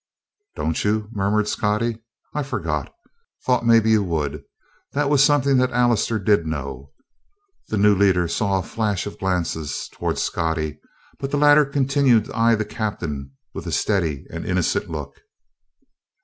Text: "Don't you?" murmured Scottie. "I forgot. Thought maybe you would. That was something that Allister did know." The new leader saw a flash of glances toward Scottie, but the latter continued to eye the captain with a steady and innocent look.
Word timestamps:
"Don't 0.55 0.83
you?" 0.83 1.09
murmured 1.11 1.47
Scottie. 1.47 1.99
"I 2.33 2.41
forgot. 2.41 2.91
Thought 3.45 3.67
maybe 3.67 3.91
you 3.91 4.01
would. 4.03 4.43
That 4.93 5.11
was 5.11 5.23
something 5.23 5.57
that 5.57 5.69
Allister 5.69 6.17
did 6.17 6.47
know." 6.47 6.91
The 7.67 7.77
new 7.77 7.93
leader 7.93 8.27
saw 8.27 8.57
a 8.57 8.63
flash 8.63 9.05
of 9.05 9.19
glances 9.19 9.87
toward 9.93 10.17
Scottie, 10.17 10.79
but 11.19 11.29
the 11.29 11.37
latter 11.37 11.65
continued 11.65 12.25
to 12.25 12.35
eye 12.35 12.55
the 12.55 12.65
captain 12.65 13.33
with 13.53 13.67
a 13.67 13.71
steady 13.71 14.25
and 14.31 14.43
innocent 14.43 14.89
look. 14.89 15.17